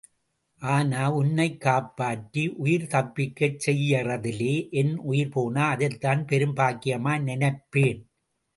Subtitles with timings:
[0.61, 8.01] ஆனா, உன்னைக் காப்பாற்றி உயிர் தப்பிக்கச் செய்யறதிலே என் உயிர் போனா, அதைத்தான் பெரும் பாக்கியமாய் நினைப்பேன்.